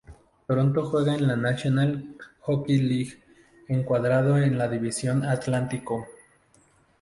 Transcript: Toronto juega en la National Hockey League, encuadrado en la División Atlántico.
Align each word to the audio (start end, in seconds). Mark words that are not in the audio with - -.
Toronto 0.47 0.83
juega 0.89 1.13
en 1.13 1.27
la 1.27 1.35
National 1.35 2.15
Hockey 2.39 2.79
League, 2.79 3.21
encuadrado 3.67 4.39
en 4.39 4.57
la 4.57 4.67
División 4.67 5.23
Atlántico. 5.23 6.07